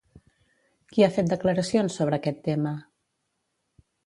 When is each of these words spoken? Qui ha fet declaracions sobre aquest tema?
Qui 0.93 1.05
ha 1.07 1.11
fet 1.17 1.29
declaracions 1.33 1.99
sobre 2.01 2.19
aquest 2.19 2.41
tema? 2.49 2.73